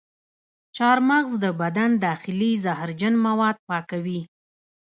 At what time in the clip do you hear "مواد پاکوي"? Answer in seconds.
3.25-4.21